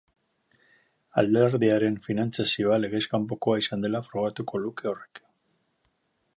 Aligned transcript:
Alderdiaren 1.21 1.99
finantziazioa 2.07 2.79
legez 2.85 3.03
kanpokoa 3.13 3.61
izan 3.65 3.87
zela 3.89 4.05
frogatuko 4.09 4.63
luke 4.67 4.93
horrek. 4.93 5.27